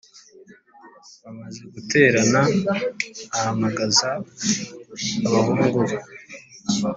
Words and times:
Bamaze 1.21 1.63
guterana 1.73 2.41
ahamagaza 3.35 4.07
abahungu 5.27 5.79
be 5.87 5.97